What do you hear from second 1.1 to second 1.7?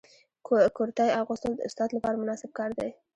اغوستل د